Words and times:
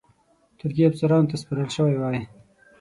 ترکي 0.57 0.83
افسرانو 0.87 1.29
ته 1.29 1.35
سپارل 1.41 1.69
شوی 1.75 1.95
وای. 1.97 2.17